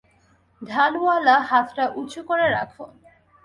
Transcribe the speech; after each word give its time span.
ঢাল-ওয়ালা 0.61 1.35
হাতটা 1.41 1.85
উঁচু 1.95 2.21
করে 2.23 2.45
রাখো। 2.49 2.83